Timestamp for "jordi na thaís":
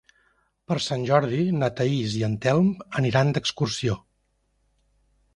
1.09-2.15